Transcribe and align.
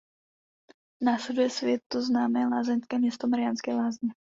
Následuje 1.03 1.49
světoznámé 1.49 2.45
lázeňské 2.47 2.97
město 2.97 3.27
Mariánské 3.27 3.73
Lázně. 3.73 4.09